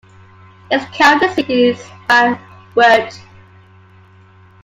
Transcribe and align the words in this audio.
Its 0.71 0.83
county 0.97 1.27
seat 1.35 1.47
is 1.47 1.87
Van 2.07 2.39
Wert. 2.73 3.21